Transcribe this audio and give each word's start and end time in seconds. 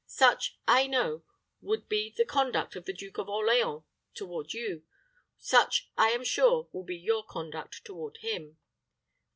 Such, 0.07 0.57
I 0.67 0.87
know, 0.87 1.21
would 1.61 1.87
be 1.87 2.09
the 2.09 2.25
conduct 2.25 2.75
of 2.75 2.85
the 2.85 2.91
Duke 2.91 3.19
of 3.19 3.29
Orleans 3.29 3.83
toward 4.15 4.51
you; 4.51 4.83
such, 5.37 5.91
I 5.95 6.07
am 6.09 6.23
sure, 6.23 6.69
will 6.71 6.83
be 6.83 6.97
your 6.97 7.23
conduct 7.23 7.85
toward 7.85 8.17
him." 8.17 8.57